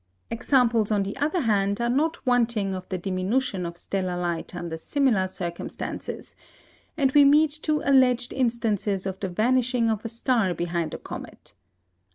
[0.31, 4.75] Examples, on the other hand, are not wanting of the diminution of stellar light under
[4.75, 6.35] similar circumstances;
[6.97, 11.53] and we meet two alleged instances of the vanishing of a star behind a comet.